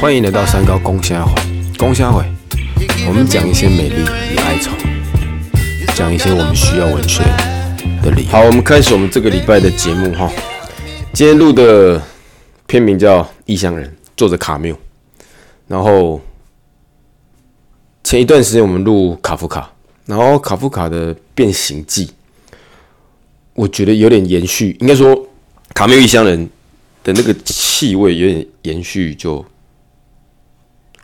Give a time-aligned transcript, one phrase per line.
[0.00, 1.34] 欢迎来到三高公虾会，
[1.76, 2.24] 公虾会，
[3.06, 4.02] 我们讲一些美丽
[4.32, 4.70] 与哀愁，
[5.94, 7.22] 讲一些我们需要文学
[8.02, 8.30] 的理由。
[8.30, 10.32] 好，我们开始我们这个礼拜的节目哈。
[11.12, 12.00] 今天录的
[12.66, 13.86] 片名叫《异乡人》，
[14.16, 14.74] 作者卡缪。
[15.66, 16.18] 然后
[18.04, 19.70] 前一段时间我们录卡夫卡，
[20.06, 22.06] 然后卡夫卡的《变形记》，
[23.52, 25.28] 我觉得有点延续，应该说
[25.74, 26.46] 卡缪《异乡人》
[27.04, 29.44] 的那个气味有点延续，就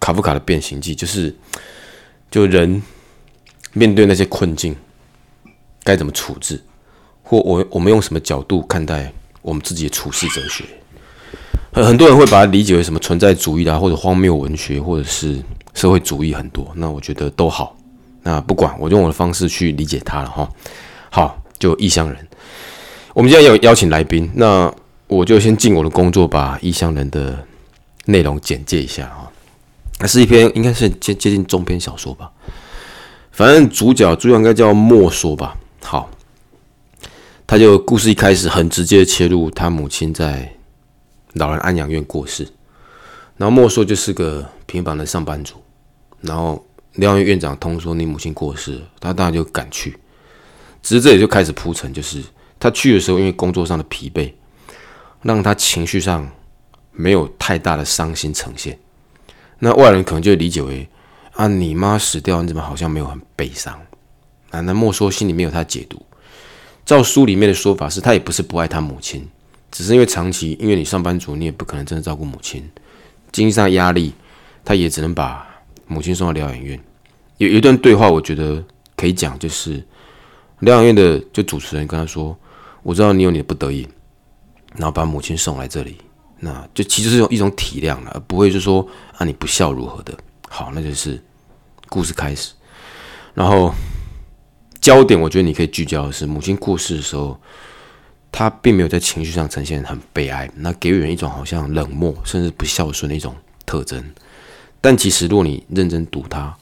[0.01, 1.35] 卡夫卡的《变形记》，就是
[2.31, 2.83] 就人
[3.73, 4.77] 面对那些困境
[5.83, 6.63] 该怎么处置，
[7.23, 10.65] 或我我们用什么角度看待我们自己的处世哲学。
[11.73, 16.71] 很很多人会把它理解为什么存在主义啊，或者荒谬文学，或者是社会主义很多。
[16.77, 17.77] 那我觉得都好。
[18.23, 20.49] 那不管我用我的方式去理解它了哈。
[21.11, 22.29] 好，就异乡人。
[23.13, 24.73] 我们今天有邀请来宾，那
[25.15, 27.47] 我就先尽我的工作，把异乡人的
[28.07, 29.31] 内容简介一下啊。
[30.01, 32.31] 那是一篇应该是接接近中篇小说吧。
[33.33, 35.57] 反正主角主角应该叫莫说吧。
[35.83, 36.11] 好，
[37.47, 40.51] 他就故事一开始很直接切入他母亲在。
[41.37, 42.47] 老人安养院过世，
[43.37, 45.57] 然后莫说就是个平凡的上班族，
[46.21, 49.99] 然后疗养院院长通说你母亲过世，他当然就赶去。
[50.81, 52.23] 只是这里就开始铺陈，就是
[52.61, 54.33] 他去的时候，因为工作上的疲惫，
[55.25, 56.31] 让他情绪上
[56.93, 58.79] 没有太大的伤心呈现。
[59.59, 60.89] 那外人可能就理解为
[61.33, 63.81] 啊，你妈死掉，你怎么好像没有很悲伤？
[64.51, 66.01] 啊，那莫说心里面有他解读。
[66.85, 69.27] 照书里面的说法是，他也不是不爱他母亲。
[69.73, 72.71] 只是因为长期，因为你上班族，你也不可能真的照顾母亲，
[73.33, 74.13] 经济上压力，
[74.65, 75.45] 他也只能把
[75.89, 76.79] 母亲送到疗养院。
[77.39, 78.63] 有一段对话，我觉得
[78.97, 79.85] 可以讲，就是
[80.61, 82.39] 疗养院的就主持人跟他说
[82.85, 83.89] ：“我知道你有你的不得已，
[84.75, 85.99] 然后把母亲送来这里，
[86.41, 88.87] 那就其实是用一种体谅了，而不会就说
[89.17, 90.17] 啊你不孝如何的。”
[90.49, 91.23] 好，那就是
[91.89, 92.53] 故事开始。
[93.35, 93.75] 然后
[94.81, 97.41] 焦点，我觉得你可以聚焦的是母亲过世的时候。
[98.37, 103.33] 他并没有在情绪上呈现很悲哀，那给予人一种好像冷漠甚至不孝顺的一种
[103.65, 104.13] 特征。
[104.81, 106.53] 但其实，如果你认真读他，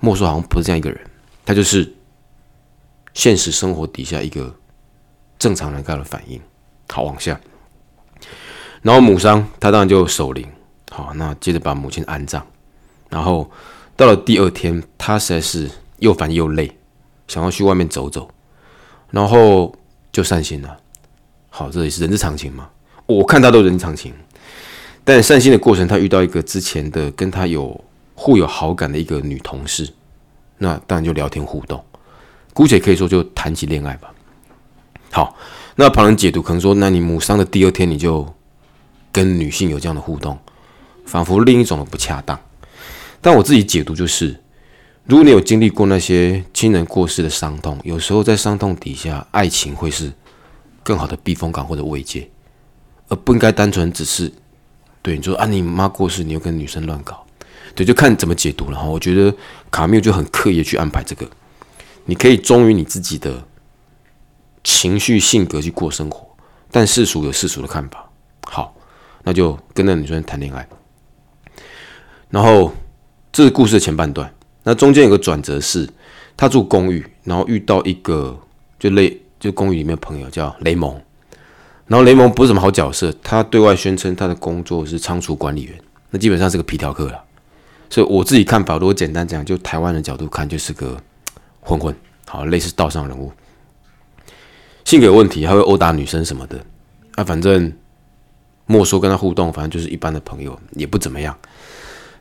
[0.00, 0.98] 莫说好像不是这样一个人，
[1.44, 1.94] 他就是
[3.12, 4.58] 现实生活底下一个
[5.38, 6.40] 正常人该的反应。
[6.88, 7.40] 好，往下，
[8.82, 10.46] 然后母丧，他当然就守灵。
[10.90, 12.44] 好，那接着把母亲安葬。
[13.08, 13.50] 然后
[13.96, 16.76] 到了第二天，他实在是又烦又累，
[17.26, 18.30] 想要去外面走走，
[19.10, 19.74] 然后。
[20.10, 20.76] 就散心了，
[21.50, 22.68] 好，这也是人之常情嘛。
[23.06, 24.12] 我看他都人之常情，
[25.04, 27.78] 但散心的过程，他遇到一个之前的跟他有
[28.14, 29.88] 互有好感的一个女同事，
[30.56, 31.84] 那当然就聊天互动，
[32.52, 34.12] 姑且可以说就谈起恋爱吧。
[35.12, 35.36] 好，
[35.80, 38.26] 那旁人解读可能说，那你母丧的第二天你就
[39.12, 40.36] 跟女性有这样的互动，
[41.06, 42.36] 仿佛另一种的不恰当。
[43.20, 44.40] 但我自己解读就是。
[45.04, 50.12] 如果你有经历过那些亲人过世的伤痛，有时候在伤痛底下，爱情会是
[50.82, 52.28] 更好的避风港或者慰藉，
[53.08, 54.30] 而不应该单纯只是
[55.00, 57.24] 对你说啊，你妈过世，你又跟女生乱搞，
[57.74, 58.84] 对，就看怎么解读了哈。
[58.84, 59.32] 我觉得
[59.70, 61.26] 卡缪就很刻意去安排这个，
[62.04, 63.42] 你可以忠于你自己的
[64.64, 66.26] 情绪性格去过生活，
[66.70, 68.08] 但世俗有世俗的看法。
[68.46, 68.74] 好，
[69.22, 70.66] 那就跟那女生谈恋爱，
[72.30, 72.72] 然后
[73.30, 74.32] 这是故事的前半段。
[74.62, 75.88] 那中间有个转折是，
[76.36, 78.38] 他住公寓，然后遇到一个
[78.78, 81.00] 就类就公寓里面朋友叫雷蒙，
[81.86, 85.78] 然后雷蒙不是什么好角色，他对外宣称他的工作是仓储管理员，
[86.10, 87.24] 那基本上是个皮条客了。
[87.90, 91.00] 所以我自己看法，如果简单讲，就台湾的角度看，就是个
[91.60, 91.94] 混混，
[92.26, 93.32] 好类似道上人物，
[94.88, 96.64] 性格有问题，还会殴打女生什么的。
[97.16, 97.70] 啊，反正
[98.64, 101.38] 莫说跟他互动，反正就是一般的朋友，也不怎么样。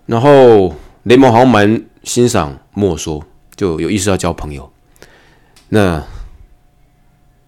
[0.05, 1.81] 然后雷蒙好像蛮。
[2.03, 3.21] 欣赏莫说，
[3.53, 4.71] 就有意识要交朋友。
[5.67, 6.01] 那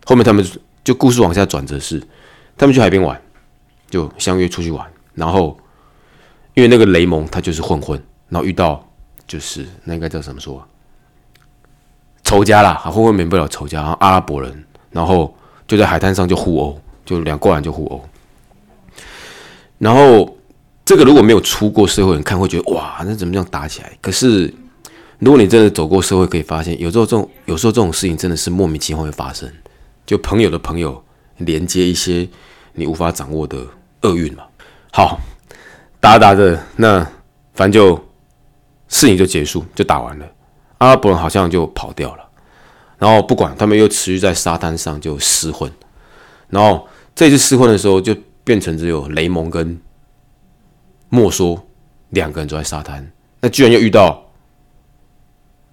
[0.04, 0.46] 后面他们
[0.84, 2.02] 就故事往下转折是，
[2.58, 3.22] 他们去海边玩，
[3.90, 4.86] 就相约出去玩。
[5.14, 5.58] 然后
[6.56, 8.86] 因为那个雷蒙他就是混混，然后遇到
[9.26, 10.66] 就是那应该叫什么说？
[12.24, 13.82] 仇家啦，混混免不了仇家。
[14.02, 15.34] 阿拉伯人，然后
[15.68, 18.02] 就在海滩上就互殴，就两过来就互殴。
[19.78, 20.36] 然后。
[20.86, 23.96] 这个如果没有出过社会人看，会觉得哇，那怎么这样打起来？
[24.02, 24.52] 可是
[25.20, 29.48] 如果你真的走过社会，可以发现，有时候这种有时候这种事情真的是莫名其妙会发生。
[30.08, 31.00] 就朋友的朋友
[31.38, 32.28] 连接一些
[32.74, 33.60] 你无法掌握的
[34.02, 34.44] 厄运嘛。
[34.92, 35.20] 好，
[36.00, 37.08] 打打着，那
[37.54, 37.96] 反正就
[38.88, 40.26] 事情就结束，就打完了。
[40.80, 42.29] 阿拉伯人好像就跑掉了，
[43.00, 45.72] 然后不管他们又持续在沙滩上就厮混，
[46.50, 48.16] 然后这次厮混的时候就。
[48.42, 49.80] 变成只有雷蒙跟
[51.10, 51.68] 莫说
[52.10, 53.12] 两个人走在沙滩，
[53.42, 54.28] 那居然又遇到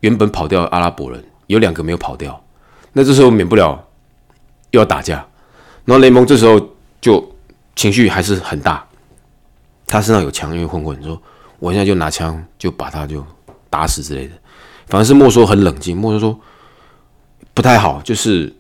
[0.01, 2.39] 原本跑掉的阿拉伯人，有两个没有跑掉，
[2.93, 3.83] 那这时候免不了
[4.73, 5.27] 又要打架，
[5.87, 6.61] 然后雷蒙这时候
[7.01, 7.35] 就
[7.75, 8.87] 情绪还是很大，
[9.87, 11.19] 他身上有枪，因为混混说
[11.59, 13.25] 我现在就拿枪就把他就
[13.71, 14.35] 打死之类的，
[14.89, 16.39] 反而是莫说很冷静，莫说说
[17.57, 18.55] 不太好，就是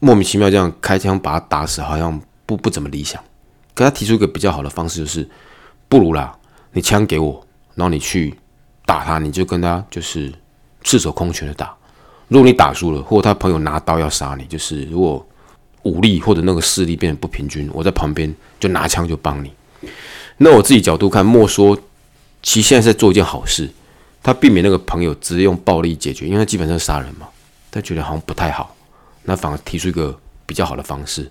[0.00, 3.22] 莫名其妙这样开枪把他打死，好像不不怎么理想。
[3.72, 5.30] 可他提出一个比较好的方式，就是
[5.88, 6.36] 不如啦，
[6.72, 7.46] 你枪给我，
[7.76, 8.34] 然后你去
[8.84, 10.32] 打他，你就跟他就是
[10.82, 11.72] 赤手空拳的打。
[12.26, 15.24] 如果你打输了，或者他朋友拿刀要杀你，就是如果
[15.84, 19.52] 武力或者那个势力变得不平均，我在旁边就拿枪就帮你。
[20.38, 21.78] 那我自己角度看，莫说
[22.42, 23.70] 其实现在在做一件好事，
[24.20, 27.28] 他避免那个朋友直接用暴力解决，因为他基本上杀人嘛，
[27.72, 28.76] 他觉得好像不太好，
[29.24, 30.16] 那反而提出一个
[30.46, 31.28] 比较好的方式。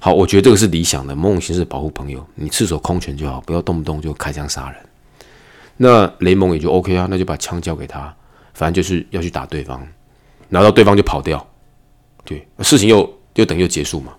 [0.00, 4.80] 好，我觉得这个是理想的某种形式保护朋友，你赤手空拳就好，不要动不动就开枪杀人。
[5.76, 8.14] 那雷蒙也就 OK 啊，那就把枪交给他，
[8.54, 9.86] 反正就是要去打对方，
[10.48, 11.44] 拿到对方就跑掉，
[12.24, 14.12] 对，事情又又等于就结束嘛。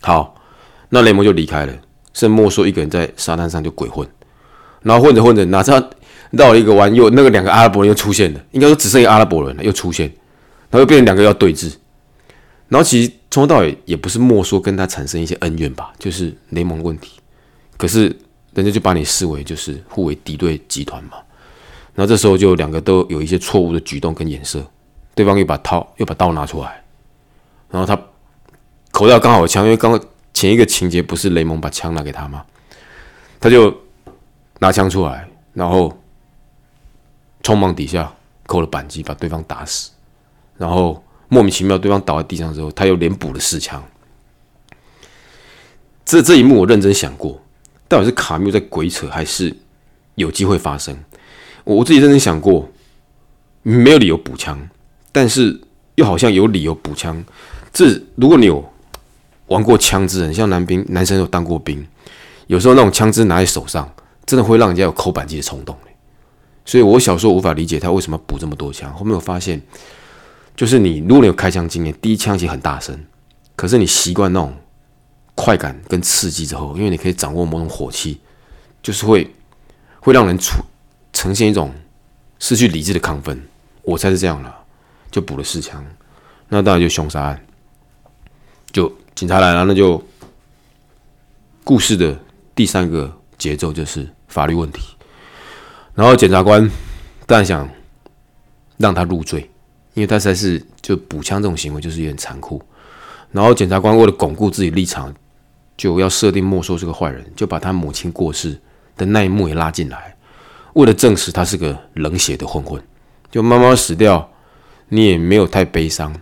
[0.00, 0.34] 好，
[0.88, 1.72] 那雷蒙就离开了，
[2.14, 4.08] 剩莫说一个人在沙滩上就鬼混，
[4.82, 5.90] 然后混着混着，哪知道
[6.30, 10.12] 绕了一个弯，又那个两个阿拉伯人又出现了，应该说只剩一个阿拉伯人了，又出现，
[10.70, 11.74] 然后又变成两个要对峙。
[12.68, 17.20] 然后其实从头到尾也不是莫说跟他产生一些恩怨吧，就是雷蒙问题。
[17.76, 18.14] 可是
[18.54, 21.18] 人家就把你视为就是互为敌对集团嘛。
[21.94, 24.62] 然后这时候就两个都有一些错误的举动跟眼色，
[25.14, 26.84] 对方又把刀又把刀拿出来，
[27.70, 27.98] 然后他
[28.90, 30.00] 口袋刚好有枪，因为刚刚
[30.34, 32.44] 前一个情节不是雷蒙把枪拿给他吗？
[33.40, 33.74] 他就
[34.58, 35.96] 拿枪出来，然后
[37.42, 38.12] 匆忙底下
[38.46, 39.90] 扣了扳机，把对方打死，
[40.58, 41.02] 然后。
[41.28, 43.82] 莫名其妙，对方倒在地上之后，他又连补了四枪。
[46.04, 47.42] 这这一幕我认真想过，
[47.88, 49.52] 到底是卡缪在鬼扯，还是
[50.14, 50.96] 有机会发生？
[51.64, 52.70] 我自己认真想过，
[53.64, 54.56] 没有理由补枪，
[55.10, 55.60] 但是
[55.96, 57.24] 又好像有理由补枪。
[57.72, 58.64] 这如果你有
[59.48, 61.84] 玩过枪支，像男兵男生有当过兵，
[62.46, 63.92] 有时候那种枪支拿在手上，
[64.24, 65.76] 真的会让人家有扣扳机的冲动。
[66.64, 68.94] 所以我小时候无法理解他为什么补这么多枪。
[68.94, 69.60] 后面我发现。
[70.56, 72.98] 就是你，如果你有开枪经验，第一枪其实很大声，
[73.54, 74.56] 可是你习惯那种
[75.34, 78.18] 快感跟刺激之后，因为你可以掌握某种火气，
[78.82, 79.30] 就是会
[80.00, 80.62] 会让人出
[81.12, 81.70] 呈现一种
[82.38, 83.38] 失去理智的亢奋。
[83.82, 84.64] 我猜是这样了，
[85.10, 85.84] 就补了四枪，
[86.48, 87.46] 那当然就凶杀案，
[88.72, 90.02] 就警察来了，那就
[91.64, 92.18] 故事的
[92.54, 94.96] 第三个节奏就是法律问题，
[95.94, 96.66] 然后检察官
[97.26, 97.68] 当然想
[98.78, 99.50] 让他入罪。
[99.96, 102.62] 因为他实在是就补枪这种行为就是有点残酷，
[103.32, 105.12] 然后检察官为了巩固自己立场，
[105.74, 108.60] 就要设定莫说是个坏人，就把他母亲过世
[108.94, 110.14] 的那一幕也拉进来，
[110.74, 112.82] 为了证实他是个冷血的混混。
[113.30, 114.30] 就妈妈死掉，
[114.90, 116.14] 你也没有太悲伤。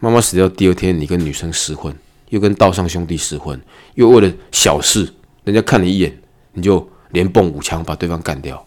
[0.00, 1.94] 妈妈死掉第二天，你跟女生厮混，
[2.30, 3.60] 又跟道上兄弟厮混，
[3.94, 5.12] 又为了小事，
[5.44, 6.18] 人家看你一眼，
[6.54, 8.66] 你就连蹦五枪把对方干掉，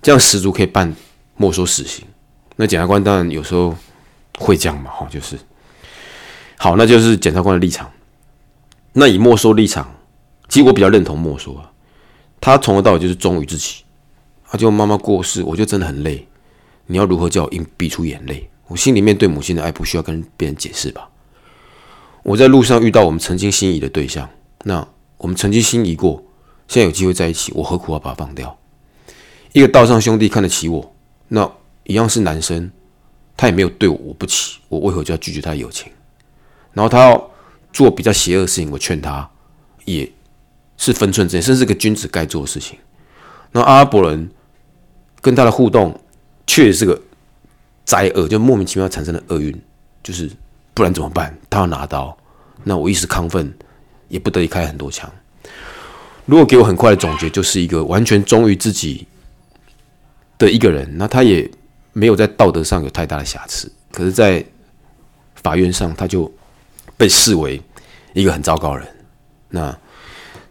[0.00, 0.96] 这样十足可以判
[1.36, 2.06] 没收死刑。
[2.56, 3.74] 那检察官当然有时候
[4.38, 5.36] 会这样嘛，哈，就是
[6.56, 7.90] 好，那就是检察官的立场。
[8.92, 9.92] 那以没收立场，
[10.48, 11.68] 其实我比较认同没收啊。
[12.40, 13.82] 他从头到尾就是忠于自己。
[14.46, 16.24] 他就妈妈过世，我就真的很累。
[16.86, 18.48] 你要如何叫我硬逼出眼泪？
[18.68, 21.08] 我心里面对母亲的爱不需要跟别人解释吧。
[22.22, 24.30] 我在路上遇到我们曾经心仪的对象，
[24.62, 24.86] 那
[25.18, 26.22] 我们曾经心仪过，
[26.68, 28.56] 现在有机会在一起，我何苦要把他放掉？
[29.52, 30.94] 一个道上兄弟看得起我，
[31.26, 31.50] 那。
[31.84, 32.70] 一样是男生，
[33.36, 35.92] 他也没有对我不起，我为何就要拒绝他的友情？
[36.72, 37.30] 然后他要
[37.72, 39.28] 做比较邪恶的事情，我劝他
[39.84, 40.10] 也
[40.76, 42.78] 是分寸之内，甚至是个君子该做的事情。
[43.52, 44.30] 那阿拉伯人
[45.20, 46.00] 跟他的互动
[46.46, 47.00] 确实是个
[47.84, 49.54] 灾厄，就莫名其妙产生的厄运，
[50.02, 50.30] 就是
[50.72, 51.36] 不然怎么办？
[51.50, 52.16] 他要拿刀，
[52.62, 53.52] 那我一时亢奋
[54.08, 55.08] 也不得已开很多枪。
[56.24, 59.06] 如果给我很快的总结，就是一个完全忠于自己
[60.38, 61.50] 的一个人，那他也。
[61.94, 64.44] 没有在道德上有太大的瑕疵，可是，在
[65.36, 66.30] 法院上他就
[66.96, 67.62] 被视为
[68.12, 68.86] 一个很糟糕人。
[69.48, 69.78] 那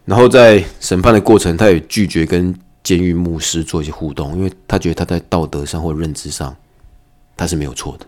[0.06, 6.56] 然后在审判的过程，他也拒绝跟监狱牧师做一些互动，因为他觉得他在道德上或认知上
[7.36, 8.06] 他是没有错的。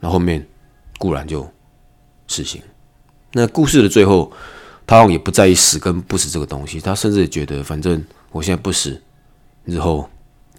[0.00, 0.44] 那后面
[0.98, 1.46] 固然就
[2.28, 2.62] 死刑。
[3.32, 4.32] 那故事的最后，
[4.86, 9.02] 他好像也不在意死跟不死这个东西，他甚至也觉得，反正我现在不死，
[9.66, 10.08] 日后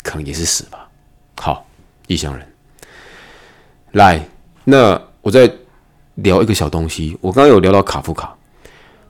[0.04, 0.88] 可能也是死吧。
[1.38, 1.66] 好。
[2.08, 2.46] 异乡人，
[3.92, 4.28] 来，
[4.66, 5.52] 那我再
[6.16, 7.18] 聊一个小东西。
[7.22, 8.36] 我刚刚有聊到卡夫卡，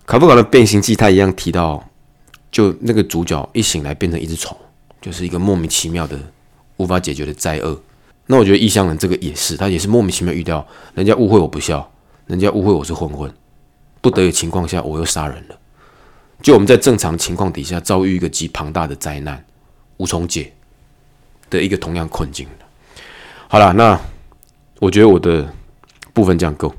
[0.05, 1.83] 卡夫卡的《变形记》他一样提到，
[2.51, 4.55] 就那个主角一醒来变成一只虫，
[5.01, 6.17] 就是一个莫名其妙的、
[6.77, 7.81] 无法解决的灾厄。
[8.27, 11.91] 那我觉得异乡人这个也是，他也是莫名其妙遇到人家误会我不孝，
[12.27, 13.33] 人家误会我是混混，
[14.01, 15.59] 不得已情况下我又杀人了。
[16.41, 19.43] 就我们在正常情况底下遭遇一个极庞大的灾难，
[19.97, 20.53] 无从解
[21.49, 22.47] 的一个同样困境。
[23.53, 23.99] 好了，那
[24.79, 25.47] 我觉得我的
[26.11, 26.73] 部分这样够。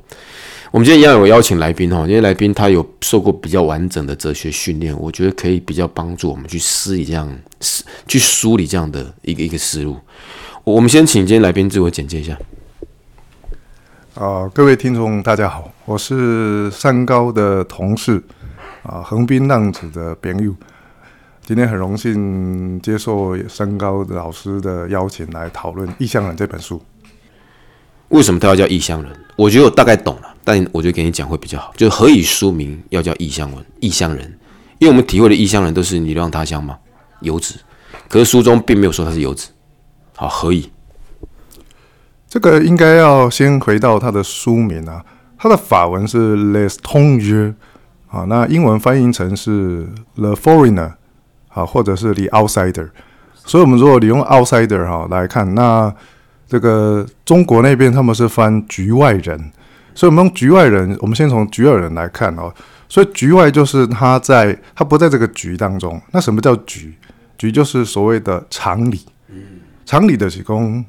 [0.73, 9.97] 我们今天一样有邀请来宾哈，因为来宾他有受过比较完整的哲学训练，我觉得可以比较帮助我们去思理这样思去梳理这样的一个一个思路。
[10.65, 12.37] 我们先请今天来宾自我简介一下。
[14.17, 18.21] 啊，各位听众大家好，我是三高的同事
[18.83, 20.53] 啊，横滨浪子的朋友。
[21.47, 26.81] 今天很荣幸接受三高老师的邀请来讨论《异乡人》这本书。
[28.09, 29.13] 为什么他要叫异乡人？
[29.37, 31.71] 我觉得我大概懂了，但我觉得给你讲会比较好。
[31.77, 33.67] 就何以书名要叫异乡人？
[33.81, 34.25] 异乡人，
[34.79, 36.79] 因为我们体会的异乡人都是你流浪他乡嘛，
[37.21, 37.57] 游子。
[38.09, 39.51] 可是书中并没有说他是游子。
[40.17, 40.71] 好，何以？
[42.27, 45.05] 这个应该要先回到他的书名啊，
[45.37, 47.55] 他的法文是 Les t o n g e r
[48.09, 50.95] 啊，那英文翻译成是 The Foreigner
[51.55, 52.91] 啊，或者是 The Outsider。
[53.47, 55.95] 所以，我们如果你用 Outsider 哈来看，那
[56.47, 59.53] 这个中国那边他们是翻局外人，
[59.95, 62.53] 所以我们用局外人，我们先从局外人来看哦。
[62.89, 66.01] 所以局外就是他在他不在这个局当中。
[66.13, 66.95] 那什么叫局？
[67.37, 69.01] 局就是所谓的常理。
[69.85, 70.83] 常理的提供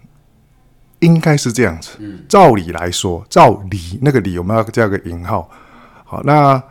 [0.99, 1.97] 应该是这样子。
[2.29, 5.49] 照理来说，照理那个理我们要加个引号。
[6.05, 6.61] 好，那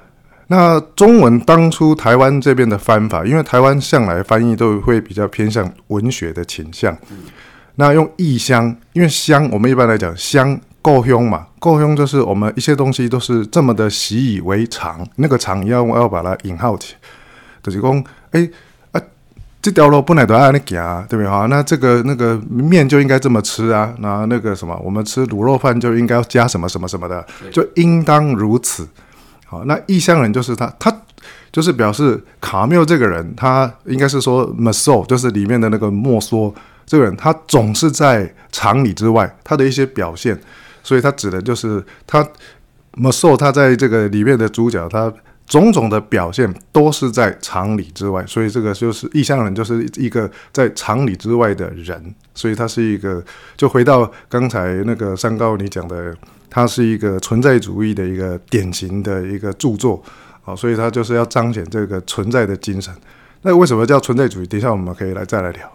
[0.49, 6.97] 那中文当初台湾这边的翻法，因为台湾向来翻译都会比较偏向文学的倾向。
[7.77, 16.95] 那用异乡，因为乡我们一般来讲乡够凶嘛，够凶就是我们一些东西都是这么的习以为常，那个常要要把它引号起，
[17.63, 18.49] 就是讲，哎
[18.93, 19.01] 啊，
[19.61, 21.47] 这条路本来都按那行，对不对哈？
[21.47, 28.87] 那这个那个面就应该这么吃啊，那那个什么，我们吃卤肉饭就应该要加什么什么什么的，就应当如此。
[29.67, 30.93] 那异乡人就是他，他
[31.53, 36.55] 就是表示卡缪这个人，他应该是说 m a s o 就是里面的那个莫说。
[36.87, 40.39] 这个人他总是在常理之外，他的一些表现，
[40.83, 42.19] 所以他指的就是他
[42.91, 45.11] m a s o 他在这个里面的主角，他
[45.47, 53.25] 种种的表现都是在常理之外，所以这个就是异乡人，就是一个在常理之外的人，所以他是一个，
[53.57, 56.15] 就回到刚才那个三高你讲的，
[56.55, 60.01] 他是一个存在主义的一个典型的一个著作
[60.45, 62.95] 啊，所以他就是要彰显这个存在的精神。
[63.43, 64.47] 那为什么叫存在主义？
[64.47, 65.69] 等一下我们可以来再来聊。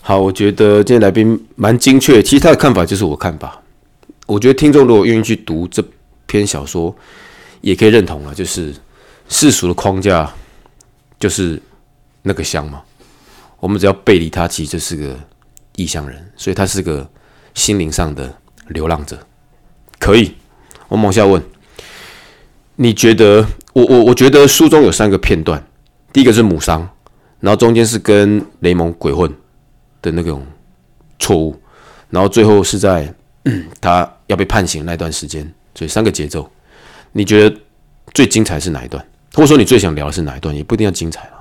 [0.00, 2.22] 好，我觉得今天来宾蛮精确。
[2.22, 3.60] 其实他的看法就是我看法。
[4.26, 5.84] 我觉得听众如果愿意去读这
[6.26, 6.94] 篇小说，
[7.60, 8.32] 也可以认同了。
[8.32, 8.72] 就是
[9.28, 10.32] 世俗的框架
[11.18, 11.60] 就是
[12.22, 12.80] 那个乡嘛。
[13.58, 15.18] 我们只要背离他，其实就是个
[15.74, 17.10] 异乡人，所以他是个
[17.54, 18.32] 心灵上的
[18.68, 19.18] 流浪者。
[20.00, 20.34] 可以，
[20.88, 21.40] 我往下问。
[22.74, 23.46] 你觉得？
[23.74, 25.64] 我我我觉得书中有三个片段。
[26.12, 26.88] 第一个是母丧，
[27.38, 29.32] 然后中间是跟雷蒙鬼混。
[30.02, 30.42] 的那种
[31.18, 31.54] 错误，
[32.08, 33.14] 然后最后是在
[33.82, 36.50] 他要被判刑那段时间，所以三个节奏，
[37.12, 37.54] 你觉得
[38.14, 39.06] 最精彩是哪一段？
[39.34, 40.56] 或者说你最想聊的是哪一段？
[40.56, 41.39] 也不一定要精彩了。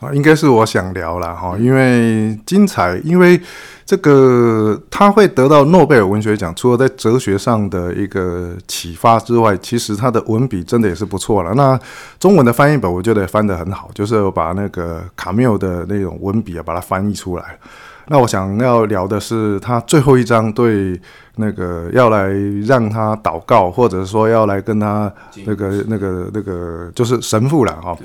[0.00, 3.40] 啊，应该是我想聊了哈，因为精彩，因为
[3.84, 11.52] 这个他会得到诺贝尔文学奖，除了在哲学上的一个启发之外，其实他的文笔真的也是不错了。
[11.54, 11.76] 那
[12.20, 17.58] 中文的翻译本我觉得翻得很好，就是把那个卡缪的那种文笔啊，把它翻译出来。
[18.06, 20.98] 那我想要聊的是他最后一章对
[21.36, 22.28] 那个要来
[22.64, 25.12] 让他祷告，或者说要来跟他
[25.44, 27.96] 那个那个那个就是神父了哈。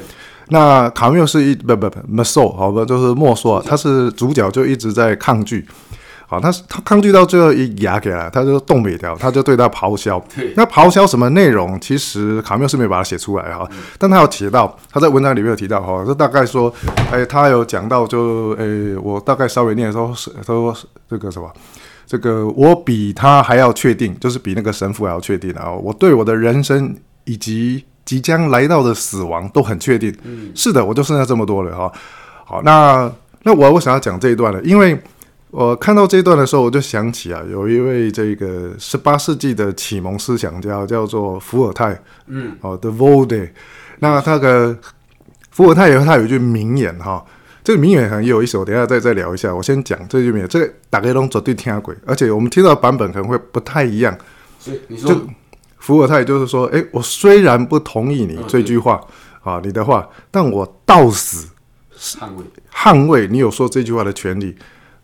[0.49, 5.65] 那卡缪是一不不不 m a s o 好不就是莫说，他是主角就一直在抗拒，
[6.27, 10.23] 好，他他抗拒到最后一牙给了，他就动不了，他就对他咆哮。
[10.55, 11.79] 那咆哮什么内容？
[11.79, 16.71] 其实卡缪是没有把它写出来哈，但他有提到，他在文章里面有提到哈，就大概说，
[17.11, 18.65] 哎，他有讲到就，哎，
[19.01, 20.75] 我大概稍微念的时候是说
[21.09, 21.49] 这个什么，
[22.05, 27.85] 这个我比他还要确定，就是比那个神父还要确定啊，我对我的人生以及。
[28.05, 31.91] 即将来到的死亡都很确定，嗯是的，我就剩下这么多了哈。
[32.45, 33.09] 好，那
[33.43, 34.61] 那我我想要讲这一段了？
[34.63, 34.99] 因为
[35.51, 43.51] 我看到这一段的时候，我就想起啊，有一位这个十八世纪的启蒙思想家叫做伏尔泰，嗯，哦，The Voltaire。
[43.99, 44.77] 那他的
[45.51, 47.23] 伏尔泰有他有一句名言哈，
[47.63, 49.55] 这个名言很有意思，我等下再再聊一下。
[49.55, 54.17] 我先讲这句名言，这个大概都绝对听鬼，而且我们听到的版本可能会不太一样。
[54.59, 55.15] 所以你说。
[55.83, 59.01] 伏尔泰就是说，哎，我虽然不同意你这句话
[59.43, 61.49] 啊，你的话，但我到死
[61.99, 64.55] 捍卫捍卫你有说这句话的权利。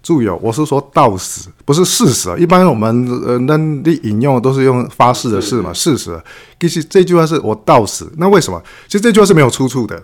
[0.02, 2.38] 注意哦，我是说到死，不是事实啊。
[2.38, 6.18] 一般我们呃，那你引用都是用发誓的誓嘛，事实。
[6.58, 8.64] 其实这句话是我到死，那为什么？
[8.88, 10.02] 其实这句话是没有出处的。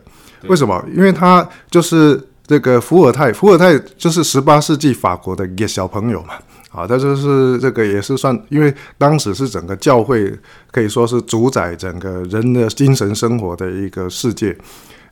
[0.49, 0.83] 为什么？
[0.93, 6.33] 因为他就是这个伏尔泰，伏尔泰就是十八世纪法国的一个小朋友嘛。
[6.75, 10.31] 啊，他就是这个也是算，因为当时是整个教会
[10.71, 14.55] 可以说是主宰整个人的精神生活的一个世界。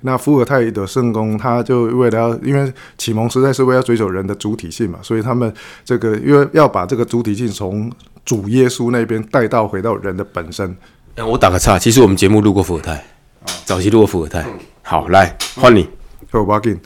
[0.01, 5.51] 那伏尔泰的圣公，他就为了要，因为启蒙实在是为了追求人的主体性嘛，所以他们
[5.85, 7.89] 这个因为要把这个主体性从
[8.25, 10.75] 主耶稣那边带到回到人的本身。
[11.25, 13.01] 我打个岔，其实我们节目录过伏尔泰，
[13.63, 14.45] 早期录过伏尔泰。
[14.81, 15.87] 好，来换你。
[16.29, 16.79] 好，我给你。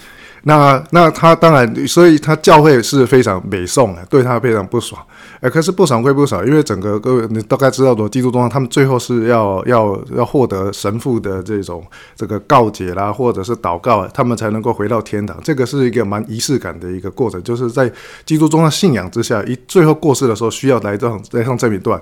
[0.44, 5.02] 那那他当然，所以他教会是非常美颂的，对他非常不爽。
[5.42, 15.38] 哎，可是不爽归不爽，因为整个各位你大概知道的，基督宗他们最后是要要要获得神父的这种这个告解啦，或者是祷告，他们才能够回到天堂。
[15.44, 17.92] 这个是一个蛮仪式感的一个过程，就是在
[18.26, 22.02] 基督宗的信仰之下，一最后过世的时候需要来这来上这一段。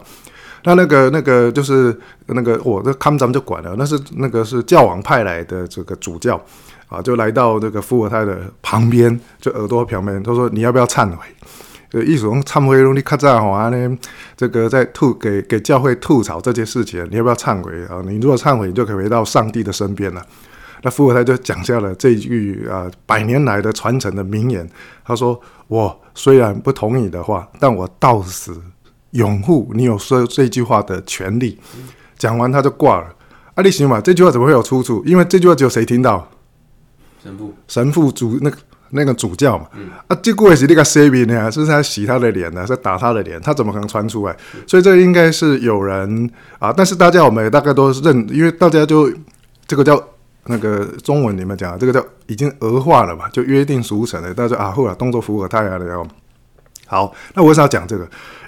[0.64, 6.40] 那那个那个就是那个我这看咱们就管了，那是那个是教王派来的这个主教。
[6.96, 11.26] 啊，就来到这个伏尔泰的旁边，就耳朵旁边，他说：“你要不要忏悔？”
[11.92, 13.98] 呃，意思说忏悔，你看在好呢，
[14.36, 18.02] 这个在吐给给教会吐槽这件事情，你要不要忏悔啊？
[18.06, 20.22] 你如果忏悔，你就可以回到上帝的身边了。
[20.82, 24.68] 那伏尔泰就讲下了这一句啊，百年来的传承的名言。
[25.06, 28.62] 他说：“我虽然不同意的话，但我到死
[29.12, 31.58] 拥护你有说这句话的权利。”
[32.18, 33.08] 讲完他就挂了。
[33.54, 34.02] 啊，你行嘛？
[34.02, 35.02] 这句话怎么会有出处？
[35.06, 36.30] 因为这句话只有谁听到？
[37.26, 38.58] 神父，神父主那个
[38.92, 39.66] 那个主教嘛，
[40.08, 44.38] 啊，结果也是那个 C B 呢，是在洗他的脸呢，在打他的脸，他怎么可能传出来？
[44.68, 46.30] 所以这应该是有人
[46.60, 49.12] 啊，但是大家我们也大概都认，因为大家就
[49.66, 50.02] 这个叫
[50.46, 56.08] 那个中文里面讲，这个叫已经俄化了嘛，就约定俗成的，大家啊，后来动作符合太阳的哦。
[56.86, 58.08] 好，那我为啥要讲这个？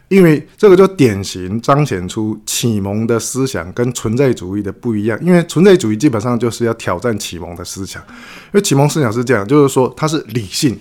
[0.09, 5.19] 因为这个就典型彰显出启蒙的思想跟存在主义的不一样。
[5.21, 10.79] 因为存在主义基本上就是要挑战启蒙的思想，因为启蒙思想是这样，就是说它是理性。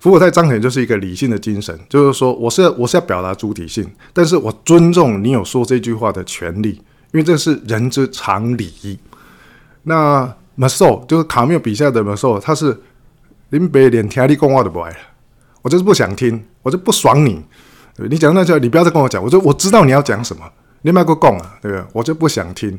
[0.00, 6.70] 伏尔泰彰显就是一个理性的精神，就是说我是我是要表达主体性，但是我尊重你有说这句话的权利，
[7.12, 8.98] 因为这是人之常理。
[9.84, 12.78] 那马索就是卡缪笔下的马索，他是
[13.48, 14.96] 林北连听你讲话都不爱了，
[15.62, 17.42] 我就是不想听，我就不爽你。
[17.96, 19.22] 你讲那句，你不要再跟我讲。
[19.22, 20.42] 我说我知道你要讲什么，
[20.82, 21.84] 你卖个供啊，对不对？
[21.92, 22.78] 我就不想听。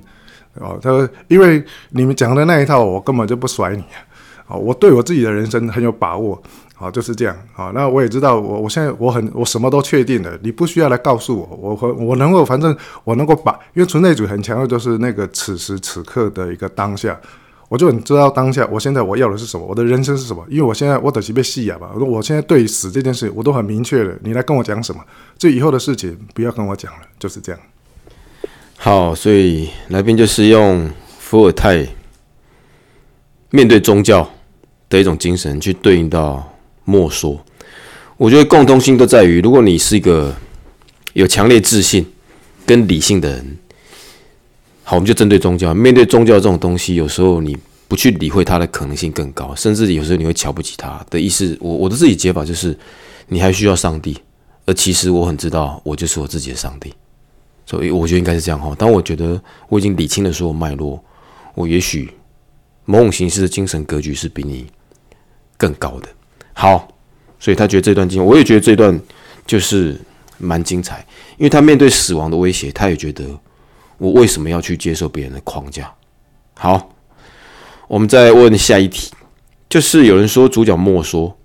[0.56, 4.00] 哦，他说，因为你们讲的那一套，我根本就不甩你啊。
[4.48, 6.42] 哦，我对我自己的人生很有把握。
[6.78, 7.36] 好，就是这样。
[7.54, 11.78] 好，那我也知道，我我现在我很我什么都确定了，你不需要来告诉我。
[11.80, 12.76] 我我能够，反正
[13.06, 17.18] 我能够把，因为存在主很强调就是那个此时此刻的一个当下。
[17.68, 20.46] 我就很知道当下，我现在我要的是什么，我的人生是什么？
[20.50, 21.90] 因为我现在我等级被戏哑吧。
[21.96, 24.16] 我我现在对死这件事，我都很明确了。
[24.22, 25.02] 你来跟我讲什么？
[25.38, 27.60] 这以后的事情不要跟我讲了，就是这样。
[28.78, 31.88] 好，所以来宾就是用伏尔泰
[33.50, 34.30] 面对宗教
[34.88, 37.44] 的一种精神去对应到莫说。
[38.18, 40.36] 我觉得共通性都在于，如果你是一个
[41.14, 42.06] 有强烈自信
[42.66, 43.58] 跟理性的人。
[44.88, 45.74] 好，我们就针对宗教。
[45.74, 51.58] 面对宗教这种东西，有时候你不去理会它的可能性更高，甚至有时候你会瞧不起它的意思。
[51.60, 52.78] 我我的自己解法就是，
[53.28, 54.16] 你还需要上帝，
[54.68, 56.94] 而其实我很知道，我就是我自己的上帝。
[57.66, 58.76] 所以我觉得应该是这样哈。
[58.78, 61.04] 当我觉得我已经理清了所有脉络，
[61.56, 62.12] 我也许
[62.86, 64.68] 某种形式的精神格局是比你
[65.58, 66.08] 更高的。
[66.54, 66.88] 好，
[67.40, 69.02] 所以他觉得这段经，我也觉得这段
[69.48, 70.00] 就是
[70.38, 71.04] 蛮精彩，
[71.40, 73.26] 因为他面对死亡的威胁，他也觉得。
[73.98, 75.94] 我为什么要去接受别人的框架？
[76.54, 76.90] 好，
[77.88, 79.12] 我们再问下一题，
[79.70, 81.38] 就是有人说主角莫说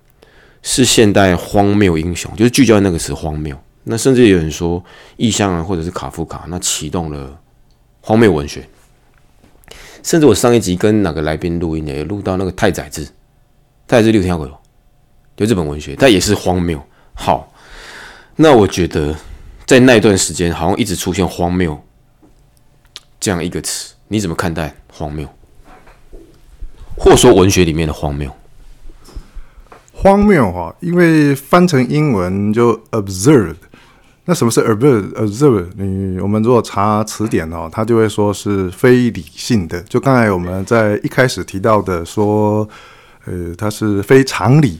[0.61, 3.57] 是现代荒谬英雄，就是聚焦那个词荒谬。
[3.83, 4.83] 那甚至有人说
[5.17, 7.39] 异乡人或者是卡夫卡，那启动了
[7.99, 8.67] 荒谬文学。
[10.03, 13.05] 甚至我上一集跟哪个来宾录音也录到那个太宰治，
[13.87, 14.47] 太宰治六天鬼，
[15.35, 16.81] 就日本文学，但也是荒谬。
[17.13, 17.51] 好，
[18.35, 19.15] 那我觉得
[19.65, 21.79] 在那一段时间，好像一直出现荒谬。
[23.21, 25.29] 这样一个词，你怎么看待荒谬？
[26.97, 28.29] 或说文学里面的荒谬？
[29.93, 33.55] 荒谬哈，因为翻成英文就 absurd。
[34.25, 35.67] 那什么是 absurd？absurd？
[35.75, 39.79] 你我们如果查词典哦，它就会说是非理性的。
[39.81, 42.67] 就刚才我们在一开始提到的说，
[43.25, 44.79] 呃，它是非常理，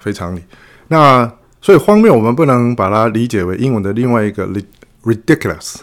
[0.00, 0.42] 非常理。
[0.88, 1.30] 那
[1.62, 4.46] 所以荒谬，我们不能把它理解为英文的另外一个
[5.04, 5.76] ridiculous。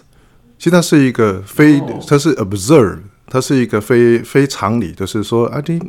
[0.57, 5.79] 其实它是一个非，它是 observe，它是一个非非常理，就是说啊，你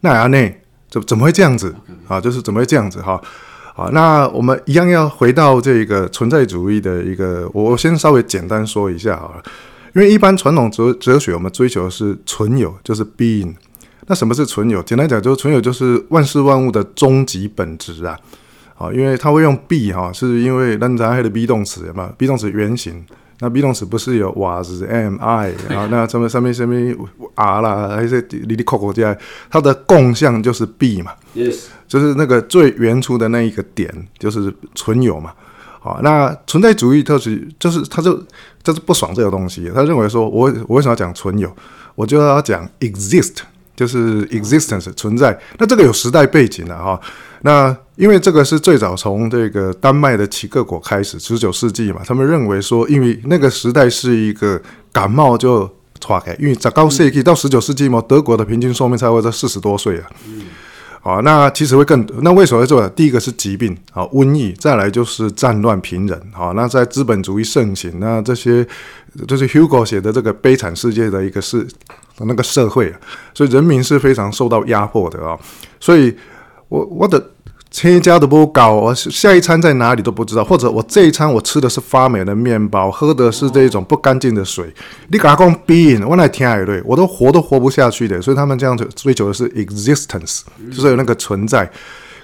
[0.00, 1.74] 那阿内，怎怎么会这样子
[2.06, 2.20] 啊？
[2.20, 3.20] 就是怎么会这样子哈？
[3.74, 9.42] 好，那我们一样要回到这个存在主义的一个，我先稍微简单说一下好了，
[9.94, 13.54] 因为一般传统哲哲学我们追求的是存有，就是 being。
[14.06, 14.82] 那什么是存有？
[14.82, 18.18] 简单讲，就是存有就是万事万物的终极本质啊。
[18.74, 23.04] 好，因为它会用 be 哈，是因为那咱还的 be 动词嘛，be 动词原形。
[23.40, 25.86] 那 be 动词不是有 was am I 然后？
[25.88, 26.96] 那上面上面上面
[27.34, 29.16] are 啦，还是里里扣扣这样，
[29.50, 31.12] 它的共相就是 be 嘛。
[31.34, 35.32] Yes，就是那个最原初的那一个点，就是存有嘛。
[35.80, 38.22] 好，那存在主义特是就是他就
[38.62, 41.50] 就是不爽这个东西，他认为说我我为什么要讲存有？
[41.94, 43.36] 我就要讲 exist，
[43.80, 45.38] 就是 existence 存在。
[45.58, 47.00] 那这个有时代背景的哈。
[47.40, 54.60] 那因为这个是最早从这个丹麦的奇克果开始，十九世纪嘛，他们认为说，因为那个时代是一个
[54.92, 55.66] 感冒就
[55.98, 60.10] 岔开，因为在高世纪到十九世纪嘛，德国的平均寿命才会在四十多岁啊。
[61.00, 62.88] 好，那其实会更那为什么会做？
[62.90, 68.66] 第一个是疾病，啊瘟疫，再来就是战乱贫人，好，那在资本主义盛行，那这些
[69.26, 71.66] 就是 Hugo 写的这个悲惨世界的一个是
[72.18, 72.94] 那个社会，
[73.34, 75.38] 所以人民是非常受到压迫的啊，
[75.80, 76.16] 所以。
[76.70, 77.20] 我我的
[77.70, 84.72] 车加的不搞，我下一餐在哪里都不知道，或者我这一餐我吃的是发霉的面包，喝的是这种不干净的水。
[85.08, 88.20] 你给他讲 being，我来听也对，我都活都活不下去的。
[88.20, 91.70] 所以他们这样子追求的是 existence，就是有那个存在。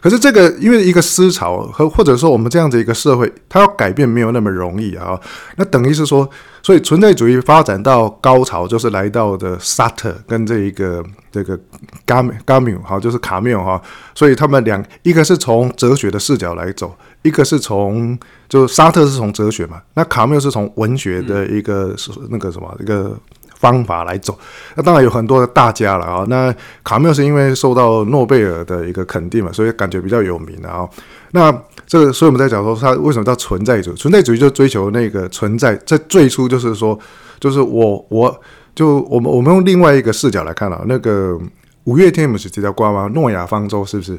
[0.00, 5.18] 可是这个，因为一个思潮和或者说我们这样子一个社会，它要改变没有那么容易啊。
[5.56, 6.28] 那等于是说，
[6.62, 11.58] 所以存在主义发展到高潮，就是来到的沙特跟这一个这个
[12.06, 13.80] 伽伽缪哈，就是卡缪哈。
[14.14, 21.94] 所以他们两一个是从哲学的视角来走，一个是从就沙特是从哲学嘛，那卡缪是从文学的一个
[22.30, 23.18] 那个什么一个。
[23.58, 24.38] 方法来走，
[24.74, 26.24] 那当然有很多的大家了啊。
[26.28, 30.88] 那卡缪是因为受到诺贝尔的一个肯定嘛，所以感觉比较有名啊。
[31.32, 31.50] 那
[31.86, 33.96] 这个，所以我们在讲说他为什么叫存在主义？
[33.96, 36.98] 存在主义就追求那个存在，在最初就是说，
[37.40, 38.40] 就是我，我
[38.74, 41.38] 就我们我们用另外一个视角来看了那个
[41.84, 43.10] 五月天不是这条瓜吗？
[43.14, 44.18] 诺亚方舟是不是？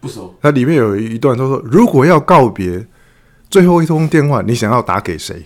[0.00, 0.34] 不熟。
[0.40, 2.84] 它里面有一段，他说如果要告别
[3.50, 5.44] 最后一通电话，你想要打给谁？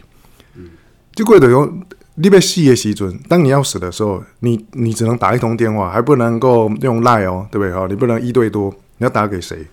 [0.57, 0.71] 嗯，
[1.15, 1.83] 就贵的用。
[2.15, 7.73] 你被死的时准，当你要死的时候，你你只能打一通电话，还不能够用赖哦，对不对？
[7.73, 9.67] 哈，你不能一对多，你要打给谁？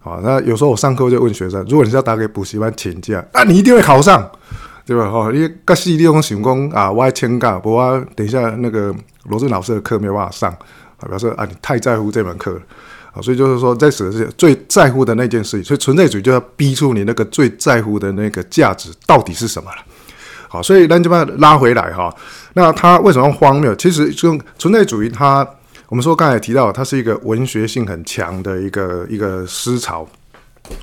[0.00, 4.30] 好，那有时候我上课就问学生，如果你是要打给补习班请假，那你一定会考上，
[4.86, 5.10] 对吧？
[5.10, 8.94] 哈，因为个系利用成功啊，我还请假，不过等一下那个
[9.24, 10.50] 罗振老师的课没有办法上，
[10.98, 12.60] 啊，表示啊你太在乎这门课了，
[13.12, 19.76] 啊，所以就是说在死的是最在乎的那件事情，所以存在主义就要逼出你那个最在乎的那个价值到底是什么了。
[20.54, 22.14] 好，所以咱就把拉回来哈。
[22.52, 23.74] 那他为什么荒谬？
[23.74, 25.44] 其实就存在主义，它
[25.88, 30.06] 我们说刚才提到，它是一个文学性很强的一个一个思潮，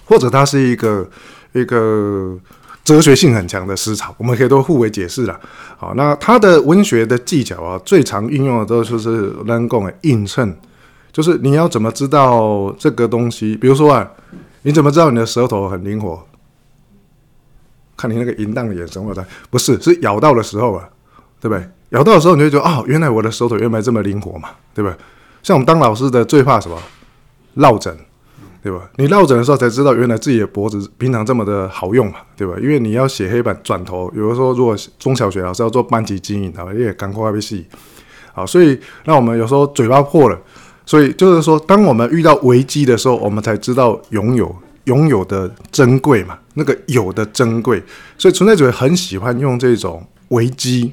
[0.03, 1.09] 或者它是一个
[1.53, 2.37] 一个
[2.83, 5.39] 哲学性很强的思潮，我们可以都互为解释了。
[5.77, 10.53] 好，那它的文学的技巧啊，最常运用的都是是能够映衬，
[11.13, 13.55] 就是你要怎么知道这个东西？
[13.55, 14.05] 比如说啊，
[14.63, 16.21] 你怎么知道你的舌头很灵活？
[18.01, 20.89] 看你那个淫荡的眼神，我在不是是咬到的时候啊，
[21.39, 21.63] 对不对？
[21.89, 24.95] 咬到的时候，你就觉得哦，原来我的手腿原来这么灵活嘛，对不对？
[25.43, 26.75] 像我们当老师的最怕什么？
[27.55, 27.95] 落枕，
[28.63, 28.89] 对吧？
[28.95, 32.55] 你落枕的时候才知道，原来自己的脖子平常这么的好用嘛，对吧？
[32.59, 37.67] 因为你要写黑板转头，有的时候如果中小学老师要做班级经营，啊，也赶快被戏。
[38.33, 40.39] 好，所以那我们有时候嘴巴破了，
[40.85, 44.55] 所以就是说，当我们遇到危机的时候，我们才知道拥有。
[44.85, 47.81] 拥有的珍贵嘛，那个有的珍贵，
[48.17, 50.91] 所以存在主义很喜欢用这种危机、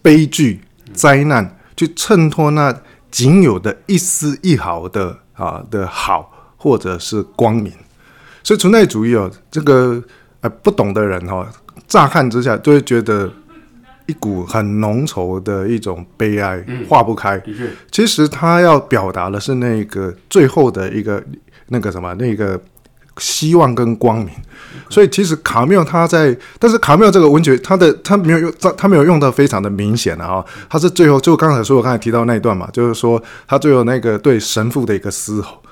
[0.00, 0.60] 悲剧、
[0.92, 2.72] 灾难去衬托那
[3.10, 7.72] 仅有的一丝一毫的啊的好，或者是光明。
[8.44, 10.00] 所以存在主义哦，这个
[10.40, 11.50] 呃不懂的人哈，
[11.88, 13.28] 乍看之下就会觉得
[14.06, 17.42] 一股很浓稠的一种悲哀，化不开。
[17.90, 21.20] 其实他要表达的是那个最后的一个
[21.66, 22.60] 那个什么那个。
[23.20, 24.30] 希望跟光明，
[24.88, 35.62] 所以其实卡缪他在，但是卡缪这个文学，他的他没有用，他他没有用到非常的明显的啊，他是最后就刚才说我刚才提到那一段嘛，就是说他最后那个对神父的一个嘶吼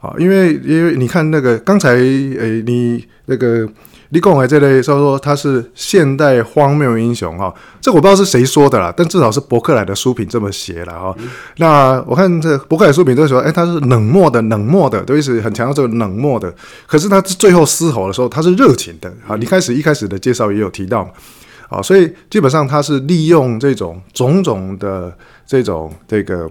[0.00, 3.68] 啊，因为因为你看那个刚才诶你那个。
[4.10, 11.14] 李共伟这类说说他是现代荒谬英雄哈，这我不知道是谁说的啦，但至少是伯克莱的书评这么写了哈。
[11.56, 16.54] 那我看这伯克莱书评都说，哎，他是冷漠的，冷漠的，都是很强调这个冷漠的。
[16.86, 19.34] 可是他最后嘶吼的时候，他是热情的啊。
[19.36, 21.10] 你开始一开始的介绍也有提到嘛，
[21.68, 25.12] 啊，所以基本上他是利用这种种种的
[25.44, 26.48] 这种这个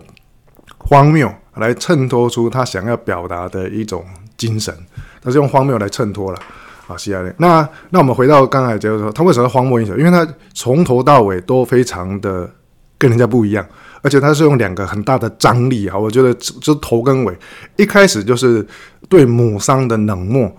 [0.78, 4.04] 荒谬来衬托出他想要表达的一种
[4.36, 4.76] 精神，
[5.24, 6.40] 他是用荒谬来衬托了
[6.88, 7.34] 啊，希亚列。
[7.40, 9.98] 那那我们回到刚才就是说，他为什么荒漠英雄？
[9.98, 12.50] 因为他从头到尾都非常的
[12.98, 13.66] 跟人家不一样，
[14.02, 17.38] 而且他是用两个很大的张力啊，我觉得就头跟尾，
[17.76, 18.66] 一开始就是
[19.10, 20.52] 对母丧的冷漠。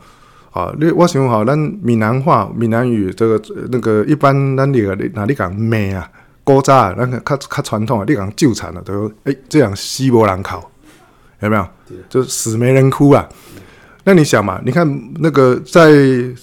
[0.51, 6.11] 啊，你我想好，咱闽南话、闽南语这个那个一般，咱那个哪里讲咩啊？
[6.45, 10.71] 古早啊，那个较较传统啊，你讲纠缠了，都哎这样西伯人考
[11.41, 11.67] 有没有？
[12.09, 13.29] 就死没人哭啊！
[14.09, 14.61] 那你想嘛？
[14.64, 14.88] 你看
[15.19, 15.90] 那个在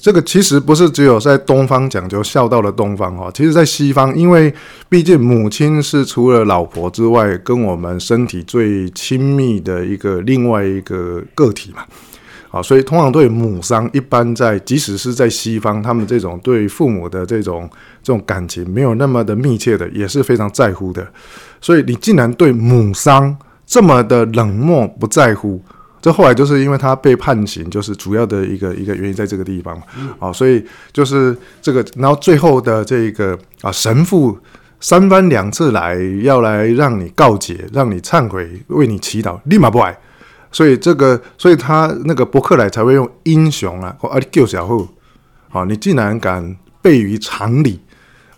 [0.02, 4.54] 这个其实不是只有在东方讲究孝道的东方哈，其实在西方，因为
[4.90, 11.84] 毕竟母亲是除了老婆之外，跟我们身体最亲密的一个另外一个个体嘛。
[12.52, 17.68] 啊，所以通常对母丧，一般在即使是在西方，他们这种对父母的这种
[18.04, 21.08] 这种感情没有那么的密切的，也是非常在乎的。
[21.62, 25.60] 所以你竟然对母丧这么的冷漠不在乎，
[26.04, 29.82] 这后来就是因为他被判刑，就是主要的一个一个原因在这个地方。
[30.20, 30.62] 啊，所以
[30.92, 34.38] 就是这个，然后最后的这个啊神父
[34.82, 39.98] 三番两次来要来让你告解，让你忏悔，为你祈祷，立马不来。
[40.52, 44.86] 所以这个，所以他那个伯克莱才会用英雄啊，或啊救小户，
[45.54, 47.80] 啊，你竟然敢背于常理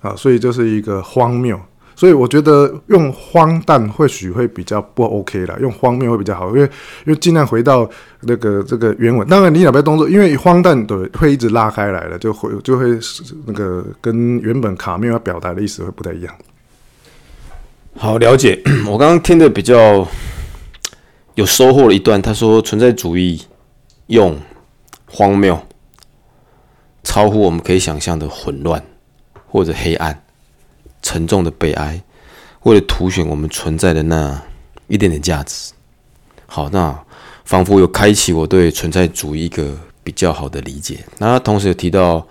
[0.01, 1.59] 啊，所以就是一个荒谬。
[1.95, 6.61] 所以我觉得用荒诞或许会比较不 OK 了，用荒谬会比较好，因为
[7.05, 7.89] 因为尽量回到
[8.21, 9.27] 那个这个原文。
[9.27, 12.99] 当然你哪边动作，因为荒诞的会一直拉开来了，就会就会
[13.45, 16.35] 那个跟原本卡缪要表达的意思会不太一样。
[17.97, 18.61] 好，了解。
[18.87, 20.07] 我刚刚听的比较。
[21.35, 23.41] 有收获了一段，他说存在主义
[24.07, 24.39] 用
[25.05, 25.59] 荒谬、
[27.03, 28.81] 超乎我们可以想象的混乱
[29.45, 30.23] 或者黑暗、
[31.05, 32.01] 沉重的悲哀，
[32.63, 34.41] 为了凸显我们存在的那
[34.87, 35.71] 一点点价值。
[36.47, 36.99] 好，那
[37.43, 41.05] 仿佛有开启我对存在主义一个比较好的理解。
[41.19, 42.25] 那他同时有提到，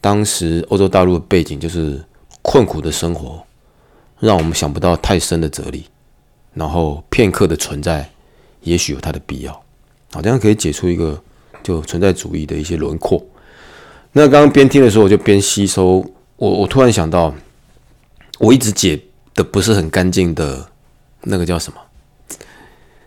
[0.00, 2.02] 当时欧洲大陆的背景就是
[2.40, 3.44] 困苦的生活，
[4.18, 5.84] 让我们想不到太深的哲理，
[6.54, 8.08] 然后片刻的存在。
[8.62, 9.52] 也许有它的必要，
[10.10, 11.22] 好，这样可以解出一个
[11.62, 13.22] 就存在主义的一些轮廓。
[14.10, 16.04] 那刚刚边听的时候，我就边吸收。
[16.36, 17.32] 我我突然想到，
[18.38, 19.00] 我一直解
[19.34, 20.68] 的不是很干净的
[21.22, 21.78] 那个叫什么？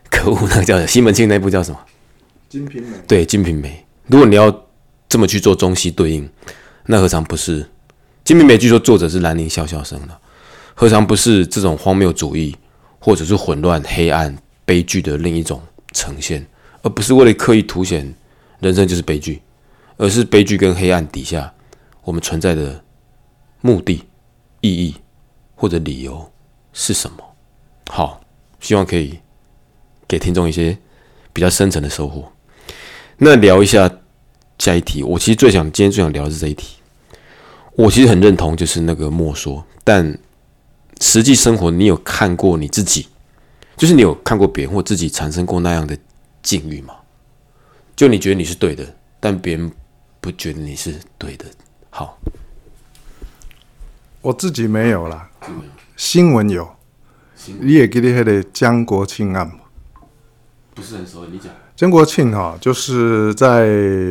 [0.09, 1.79] 可恶，那个叫西门庆那部叫什么？
[2.51, 2.97] 《金瓶梅》。
[3.07, 3.69] 对，《金瓶梅》。
[4.07, 4.65] 如果你要
[5.07, 6.29] 这么去做中西对应，
[6.85, 7.63] 那何尝不是
[8.23, 8.55] 《金瓶梅》？
[8.57, 10.17] 据说作者是兰陵笑笑生的，
[10.73, 12.55] 何尝不是这种荒谬主义，
[12.99, 14.37] 或者是混乱黑暗？
[14.65, 15.59] 悲剧的另一种
[15.93, 16.45] 呈现，
[16.83, 18.13] 而不是为了刻意凸显
[18.59, 19.41] 人生就是悲剧，
[19.97, 21.51] 而是悲剧跟黑暗底下
[22.03, 22.79] 我们存在的
[23.61, 24.03] 目的、
[24.61, 24.93] 意义
[25.59, 26.31] 或者理由
[26.71, 27.17] 是什么？
[27.89, 28.21] 好，
[28.61, 29.19] 希望可以
[30.07, 30.77] 给听众一些
[31.33, 32.31] 比较深层的收获。
[33.17, 33.91] 那聊一下
[34.57, 36.77] 下一题，我其实最想今天最想聊的是这一题。
[37.75, 40.17] 我其实很认同，就是那个莫说，但
[41.01, 43.07] 实际生活，你有看过你自己？
[43.75, 45.97] 就是你有看过别人或自己产生过那样的
[46.41, 46.95] 境遇吗？
[47.97, 49.69] 就你觉得你是对的，但别人
[50.21, 51.45] 不觉得你是对的。
[51.89, 52.17] 好，
[54.21, 55.29] 我自己没有啦，
[55.95, 56.67] 新闻有。
[57.61, 59.53] 你也记得那个江国庆案吗？
[60.75, 61.51] 不是很熟，你讲。
[61.75, 63.69] 江国庆哈，就是在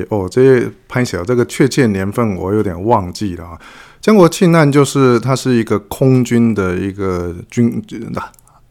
[0.09, 3.59] 哦，这拍小这个确切年份我有点忘记了啊。
[4.01, 8.23] 江国庆案就是他是一个空军的一个军那。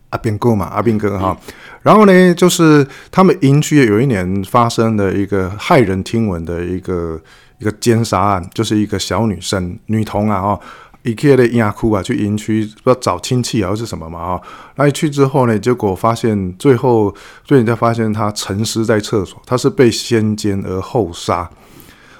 [0.10, 1.38] 阿兵哥嘛，阿兵哥哈，
[1.82, 7.19] 然后呢，就是他们营区有一年发生的一个骇人听闻的一个
[7.60, 10.60] 一个奸杀案，就是一个小女生女童啊哈，
[11.08, 14.41] 一个的亚库啊，去营区不知道找亲戚啊，是什么嘛哈，
[14.76, 17.10] 那一去之后呢，结果发现最后
[17.48, 21.50] 被人家发现他沉尸在厕所，他是被先奸而后杀，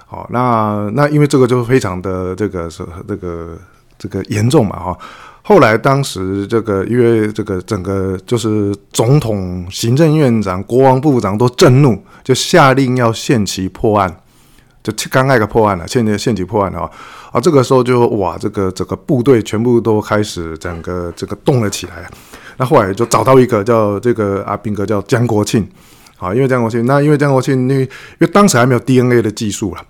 [0.06, 3.58] 好，那那因为这个就非常的这个是这个
[4.00, 4.98] 这个严重嘛哈。
[5.44, 14.14] 后来，当时这个因为这个整个就是总统、行政院长、国王部长都震怒，就下令要限期破案，
[14.94, 16.90] 就刚那个破案了，限限限期破案啊！
[17.32, 22.10] 啊，这个时候就哇，这个整个部队全部都开始整个这个动了起来。
[22.58, 25.68] 那后来就找到一个叫这个阿兵哥叫江国庆，
[26.18, 29.82] 啊，因为江国庆，那因为江国庆，因为因为当时还没有 DNA 的技术了。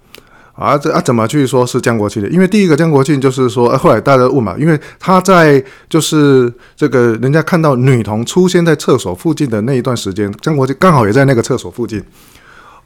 [0.53, 2.27] 啊，这啊怎么去说是江国庆的？
[2.29, 12.03] 因为第一个江国庆就是说，后来大家问嘛，因为他在就是这个人家看到女童出现在厕所附近的那一段时间，江国庆刚好也在那个厕所附近。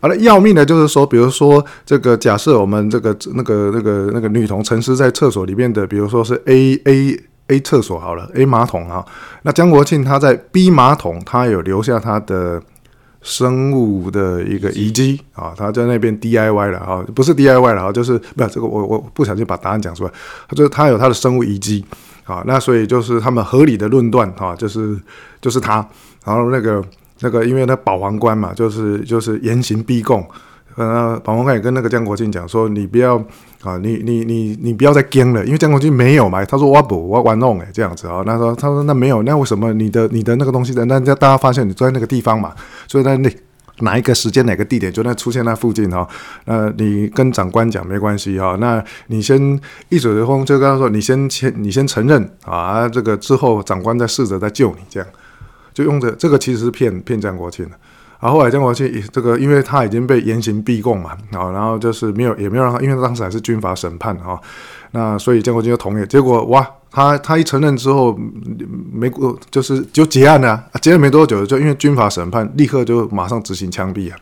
[0.02, 9.06] 好了，要命的就是说，比如说这个假设我们这个那个那个那个女童沉尸在厕所里面的，比如说是 A A A 厕所好了，A 马桶啊，
[9.44, 12.60] 那江国庆他在 B 马桶，他有留下他的
[13.22, 20.12] 生物的一个遗迹啊，他在那边 DIY 了啊，不是 DIY 了啊，就是不这个我我不小心把答案讲出来，
[20.50, 21.86] 他就是他有他的生物遗迹
[22.24, 24.98] 啊，那所以就是他们合理的论断啊，就是
[25.40, 25.88] 就是他，
[26.26, 26.84] 然后那个。
[27.22, 30.26] 那个，因为他保皇官嘛，就是就是严刑逼供，
[30.76, 33.18] 呃，保皇官也跟那个江国庆讲说，你不要
[33.62, 42.54] 啊，你你你你不要再跟了，因为江国庆没有嘛，他说我不我玩弄哎这样子啊，那说他说那没有，那为什么你的你的那个东西的，那大家发现你坐在那个地方嘛，
[42.88, 43.30] 所以在那
[43.82, 46.08] 哪一个时间哪个地点就那出现那附近哈，
[46.46, 55.08] 呃，你跟长官讲没关系哈，那你先一嘴的风就跟他说，你先先你先承认啊，这个之后长官再试着再救你这样。
[55.74, 57.72] 就用着这个其实是骗骗江国庆的，
[58.20, 64.40] 然后来江国庆这个因为他已经被严刑逼供嘛，啊，然后就是没有也没有让他，因为当时还是军法审判啊，
[64.92, 68.18] 那所以江国庆就同意，结果哇，他他一承认之后
[68.92, 74.18] 没过就是就结案了，结了没多久就因为军法审判立刻就马上执行枪毙啊，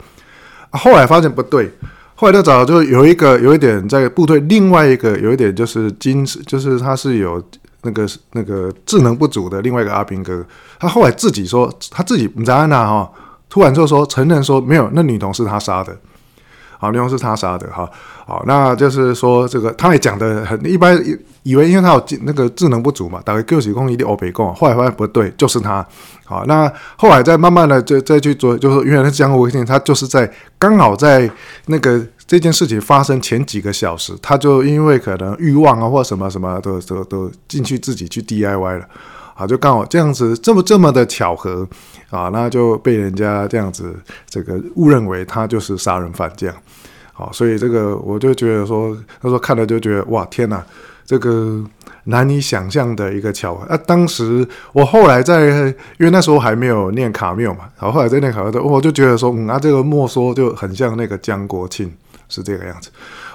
[0.72, 1.72] 后来发现不对，
[2.16, 7.44] 后来他找就有一个有一点在部队另外一个有一点就是精就是他是有。
[7.82, 10.46] 那个那个智能不足的另外一个阿兵哥，
[10.80, 13.10] 他后来自己说他自己不在那哈，
[13.50, 15.96] 突然就说承认说没有，那女童是他杀的，
[16.78, 17.90] 好，女童是他杀的哈，
[18.26, 21.02] 好，那就是说这个他也讲的很一般，
[21.44, 25.86] 以为因为他有那个智能不足嘛，打个救急工一定欧北工，后来发现不对，就是他，
[26.26, 31.30] 好，那后来再慢慢的再再去做，就是原来是江国庆，他就是在刚好在
[31.68, 32.06] 那个。
[32.30, 38.88] 这件事情发生前几个小时，他就因为可能欲望啊，或什么什么，都都都进去自己去 DIY 了，
[39.34, 41.68] 啊，就刚好这样子，这么这么的巧合
[42.12, 43.96] 啊，那就被人家这样子
[44.30, 46.56] 这个误认为他就是杀人犯这样，
[47.14, 50.64] 好，所以这个我就觉得说，他说看了就觉得哇，天哪，
[51.04, 51.60] 这个
[52.04, 53.76] 难以想象的一个巧合啊！
[53.88, 55.48] 当时我后来在，
[55.98, 61.92] 因为那时候还没有念卡缪嘛，然后后来在念卡缪，我就觉得说，嗯，啊，这个莫说就很像那个江国庆。
[62.30, 62.90] 是这个样子，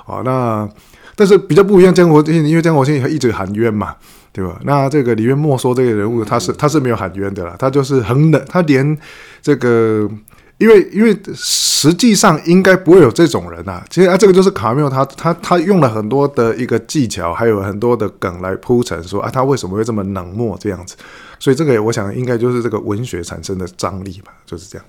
[0.07, 0.67] 啊，那
[1.15, 3.95] 但是比较不一样，江国庆，因为江国庆一直喊冤嘛，
[4.33, 4.59] 对吧？
[4.65, 8.99] 那这个李渊莫说这个人物，他是他是没有喊冤的啦，他就是很冷，他连
[9.43, 10.09] 这个，
[10.59, 13.85] 因为因为实际上应该不会有这种人啊。
[13.91, 20.97] 其实啊，这个就是卡缪他他他用了很多的一个技巧，还有很多的梗来铺陈，说啊，他为什么会这么冷漠这样子？
[21.39, 24.87] 所以这个我想应该就是这个文学产生的张力吧，就是这样。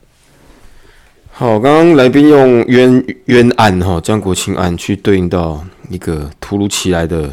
[1.37, 7.29] 好，刚刚来宾用冤冤案哈，江国庆案去对应到一个突如其来的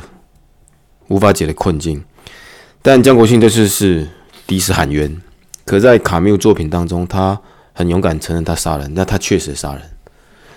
[1.06, 2.02] 无法解的困境，
[2.82, 4.08] 但江国庆这次是
[4.44, 5.16] 第一次喊冤，
[5.64, 7.40] 可在卡缪作品当中，他
[7.72, 9.82] 很勇敢承认他杀人，那他确实杀人，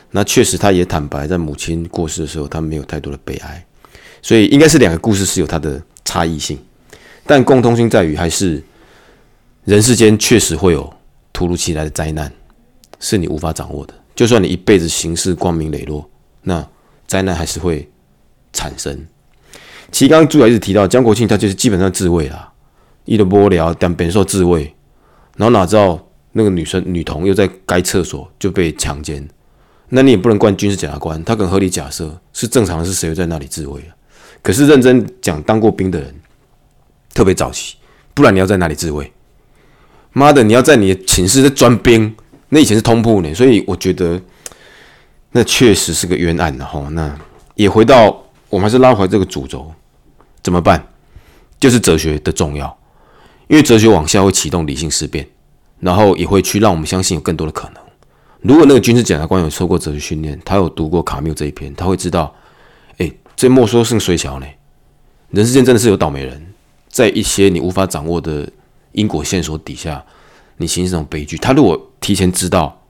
[0.10, 3.64] 那确实他也坦白，在母亲过世的时候，他没有太多的悲哀，
[4.24, 6.58] 所以应该是两个故事是有它的差异性，
[7.28, 8.64] 但共通性在于还是
[9.66, 10.92] 人世间确实会有
[11.32, 12.32] 突如其来的灾难。
[13.00, 13.94] 是你无法掌握的。
[14.16, 16.10] 就算你一辈子行事光明磊落，
[16.44, 16.66] 那
[17.06, 17.90] 灾难还是会
[18.54, 19.06] 产生。
[19.92, 22.52] 其实刚刚朱雅一直提到江国庆，他就是基本上自卫啦，
[23.04, 24.74] 一的波聊，但本受自卫，
[25.36, 29.28] 然后哪知道那个女生女童又在该厕所就被强奸，
[29.90, 33.92] 那你也不能怪军事检察官，他可能合理假设是正常是谁会在那里自卫啊？
[34.42, 36.16] 可是认真讲，当过兵的人
[37.14, 37.76] 特别早期，
[38.14, 39.12] 不然你要在哪里自卫？
[40.14, 42.16] 妈的，你要在你的寝室在装兵。
[42.50, 44.22] 那以前是通铺呢，所以我觉得
[45.32, 46.88] 那确实是个冤案的哈。
[46.92, 47.18] 那
[47.56, 49.74] 也回到我们还是拉回这个主轴，
[50.44, 50.88] 怎么办？
[51.60, 52.78] 就是哲学的重要，
[53.48, 55.28] 因为哲学往下会启动理性思辨，
[55.80, 57.82] 然后也会去让我们相信有更多的可能。
[58.42, 62.34] 如果那个军事检察官有受过哲学训练，他有读过卡缪这一篇，他会知道，
[62.98, 64.46] 哎，这莫说是水桥呢，
[65.32, 66.46] 人世间真的是有倒霉人，
[66.90, 68.48] 在一些你无法掌握的
[68.92, 70.06] 因果线索底下。
[70.58, 72.82] 你形成这种悲剧，他如果提前知道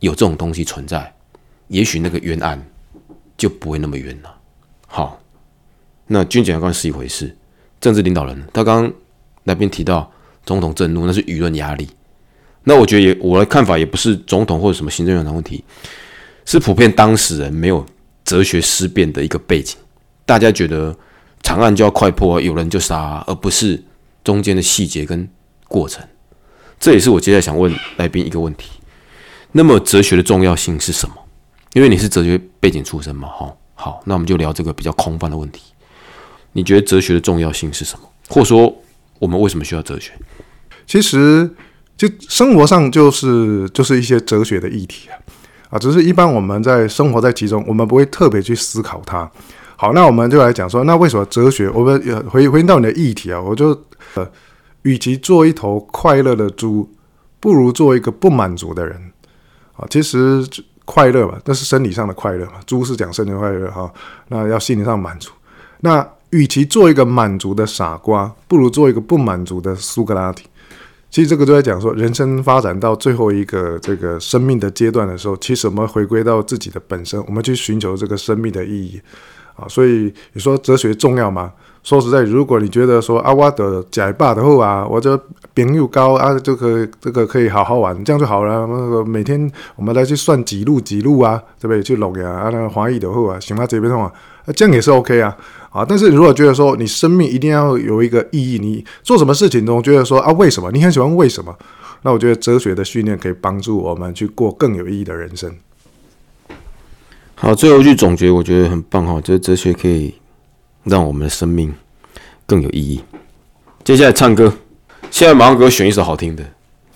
[0.00, 1.12] 有这种东西存在，
[1.68, 2.64] 也许那个冤案
[3.36, 4.34] 就不会那么冤了。
[4.86, 5.20] 好，
[6.06, 7.36] 那军检察官是一回事，
[7.80, 8.92] 政治领导人，他刚刚
[9.44, 10.10] 那边提到
[10.44, 11.88] 总统震怒，那是舆论压力。
[12.64, 15.64] 那我觉得也我的看法也不是总统或者什么行政院长问题，
[16.44, 17.84] 是普遍当事人没有
[18.24, 19.76] 哲学思辨的一个背景。
[20.24, 20.96] 大家觉得
[21.42, 23.82] 长案就要快破，有人就杀，而不是
[24.22, 25.28] 中间的细节跟
[25.66, 26.06] 过程。
[26.82, 28.68] 这也是我接下来想问来宾一个问题。
[29.52, 31.14] 那么哲学的重要性是什么？
[31.74, 33.56] 因为你是哲学背景出身嘛，哈。
[33.74, 35.62] 好，那我们就聊这个比较空泛的问题。
[36.54, 38.08] 你觉得哲学的重要性是什么？
[38.28, 38.74] 或者说，
[39.20, 40.10] 我们为什么需要哲学？
[40.84, 41.48] 其实，
[41.96, 45.14] 就生活上就是就是一些哲学的议题啊。
[45.70, 49.30] 啊，只是一般我们在生活在其中，我们不会特别去思考它。
[49.76, 51.70] 好，那我们就来讲说，那为什么哲学？
[51.70, 53.68] 我们回回到你的议题啊，我就
[54.14, 54.28] 呃，
[54.82, 56.88] 与其做一头快乐的猪，
[57.40, 59.00] 不如做一个不满足的人
[59.74, 59.86] 啊。
[59.88, 60.46] 其实
[60.84, 63.92] 快乐嘛，那是生理上的快乐嘛，猪是讲生理快乐哈，
[64.28, 65.30] 那要心理上满足。
[65.80, 70.44] 那与其做一个满足的傻瓜，不如做一个不满足的苏格拉底。
[71.10, 78.98] 其实这个就在讲说，人生发展到最后一个这个生命的阶段的时候，其实我们回归到自己的本身，我们去寻求这个生命的意义
[79.54, 79.68] 啊。
[79.68, 81.52] 所以你说哲学重要吗？
[81.82, 85.20] 说实在，如果你觉得说啊，我的假霸的后啊，我这
[85.52, 88.66] 饼又高啊，这个这个可以好好玩，这样就好了。
[88.66, 91.82] 那个每天我们来去算几路几路啊，对不对？
[91.82, 93.66] 去录呀啊，那个华裔的后啊，行吗？
[93.66, 94.12] 这边的话，
[94.54, 95.36] 这样也是 OK 啊。
[95.70, 95.82] 啊！
[95.88, 100.70] 但是如果觉得说你生命一定要有一个意义，你做什么事情都觉得说啊，为什么？
[100.70, 101.56] 你很喜欢为什么？
[102.02, 105.50] 那我觉得哲学的训练可以帮助我们去过更有意义的人生。
[107.36, 110.14] 好，最后一句总结，我觉得很棒哈，就是哲学可以
[110.84, 111.72] 让我们的生命
[112.46, 113.02] 更有意义。
[113.84, 114.52] 接下来唱歌，
[115.10, 116.44] 现在马上给我选一首好听的，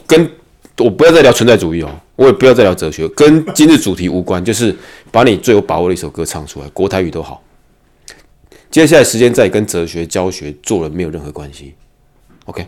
[0.06, 0.30] 跟
[0.78, 4.76] 我不要再聊存在主义哦，我也不要再聊哲学，跟今日主题无关，就是
[5.10, 7.42] 把你最有把握的一首歌唱出来，国台语都好。
[8.70, 11.74] 接下来时间再跟哲学教学做了没有任何关系
[12.44, 12.66] ，OK？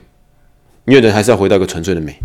[0.86, 2.18] 因为人还是要回到一个纯粹的美。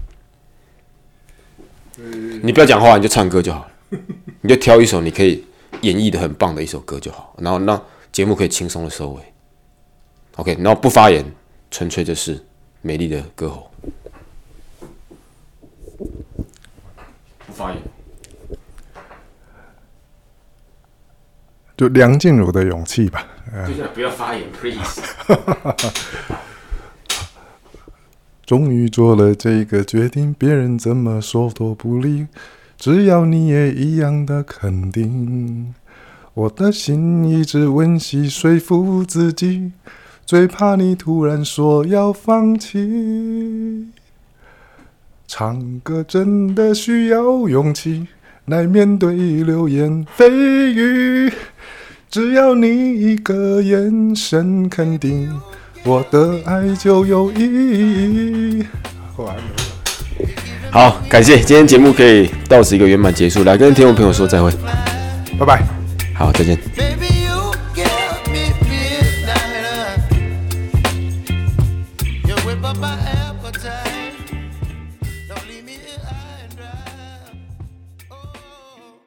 [2.42, 4.00] 你不要讲话，你就唱歌就好了，
[4.42, 5.44] 你就挑一首你可以
[5.82, 7.82] 演绎的很棒的一首歌就好，然后让
[8.14, 9.22] 节目可以轻松的收尾
[10.36, 10.56] ，OK？
[10.60, 11.26] 然后不发言，
[11.72, 12.46] 纯粹就是
[12.82, 13.72] 美丽的歌喉，
[17.48, 17.82] 不发言。
[21.76, 23.28] 就梁静茹的勇气吧。
[23.66, 25.02] 接下来不要发言，please。
[28.46, 32.28] 终于做了这个决定，别人怎么说都不理，
[32.78, 35.74] 只要你也一样的肯定。
[36.36, 39.72] 我的心一直温习说服自己，
[40.26, 43.88] 最怕你突然说要放弃。
[45.28, 48.08] 唱歌真的需要勇气，
[48.46, 49.14] 来面对
[49.44, 51.32] 流言蜚语。
[52.10, 52.68] 只要你
[53.00, 55.32] 一个眼神肯定，
[55.86, 58.66] 我的爱就有意义。
[60.72, 64.52] 好，感谢今天节目可以到此一个圆满结束，来跟听众朋友说再会，
[65.38, 65.83] 拜拜。
[66.24, 67.23] 好，再见。